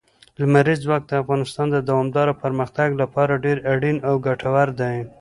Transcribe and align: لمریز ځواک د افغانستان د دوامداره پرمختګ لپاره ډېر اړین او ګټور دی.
لمریز 0.41 0.79
ځواک 0.85 1.03
د 1.07 1.11
افغانستان 1.23 1.67
د 1.71 1.77
دوامداره 1.89 2.33
پرمختګ 2.43 2.89
لپاره 3.01 3.41
ډېر 3.45 3.57
اړین 3.73 3.97
او 4.07 4.15
ګټور 4.27 4.67
دی. 4.79 4.97